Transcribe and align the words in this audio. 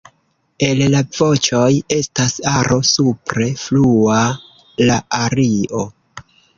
El 0.67 0.79
la 0.93 1.01
voĉoj 1.17 1.67
estas 1.99 2.35
aro 2.61 2.79
supre 2.95 3.49
flua 3.67 4.21
la 4.91 5.01
ario. 5.25 5.89